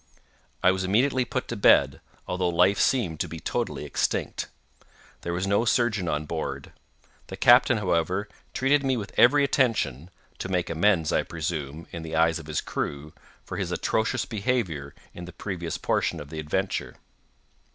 [0.63, 4.47] I was immediately put to bed—although life seemed to be totally extinct.
[5.21, 6.71] There was no surgeon on board.
[7.27, 12.39] The captain, however, treated me with every attention—to make amends, I presume, in the eyes
[12.39, 13.13] of his crew,
[13.45, 16.95] for his atrocious behaviour in the previous portion of the adventure.